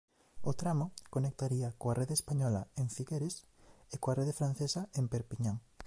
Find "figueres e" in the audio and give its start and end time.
2.95-3.95